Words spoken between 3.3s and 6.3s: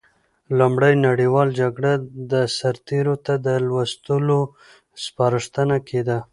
د لوستلو سپارښتنه کېده.